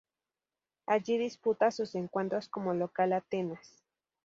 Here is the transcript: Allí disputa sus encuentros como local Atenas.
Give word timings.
Allí 0.87 1.19
disputa 1.19 1.69
sus 1.69 1.93
encuentros 1.93 2.49
como 2.49 2.73
local 2.73 3.13
Atenas. 3.13 3.83